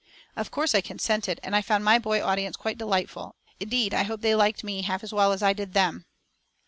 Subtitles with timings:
[0.35, 3.35] Of course I consented, and I found my boy audience quite delightful.
[3.59, 6.07] Indeed, I hope they liked me half as well as I did them.